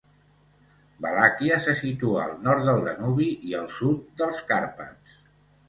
Valàquia 1.05 1.59
se 1.65 1.75
situa 1.83 2.23
al 2.25 2.33
nord 2.49 2.67
del 2.71 2.83
Danubi 2.89 3.29
i 3.53 3.57
al 3.61 3.71
sud 3.79 4.03
dels 4.23 4.43
Carpats. 4.51 5.25